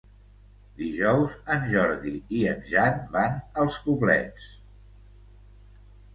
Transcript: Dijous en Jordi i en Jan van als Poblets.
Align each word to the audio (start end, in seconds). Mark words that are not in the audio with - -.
Dijous 0.77 1.35
en 1.55 1.67
Jordi 1.73 2.13
i 2.39 2.41
en 2.53 2.65
Jan 2.73 2.99
van 3.19 3.37
als 3.65 3.79
Poblets. 3.85 4.49